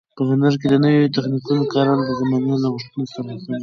په 0.15 0.21
هنر 0.29 0.53
کې 0.59 0.67
د 0.69 0.73
نویو 0.83 1.13
تخنیکونو 1.15 1.63
کارول 1.73 1.99
د 2.05 2.09
زمانې 2.19 2.55
له 2.63 2.67
غوښتنو 2.73 3.03
سره 3.13 3.29
سم 3.43 3.49
دي. 3.53 3.57